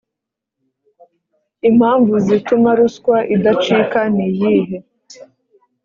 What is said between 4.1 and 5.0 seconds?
niyihe